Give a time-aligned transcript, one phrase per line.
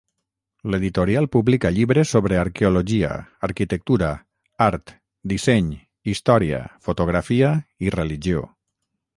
[0.73, 3.11] L'editorial publica llibres sobre arqueologia,
[3.49, 4.09] arquitectura,
[4.69, 4.95] art,
[5.35, 5.71] disseny,
[6.15, 7.53] història, fotografia
[7.89, 8.47] i religió.